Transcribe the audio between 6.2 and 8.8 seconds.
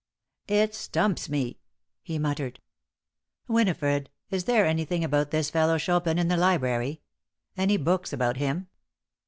the library? Any books about him?"